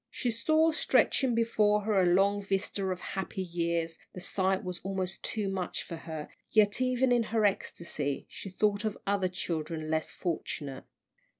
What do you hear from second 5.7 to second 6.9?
for her, yet